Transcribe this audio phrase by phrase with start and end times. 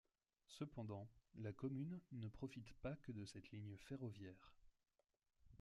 [0.47, 1.07] Cependant,
[1.37, 4.51] la commune ne profite pas que de cette ligne ferroviaire.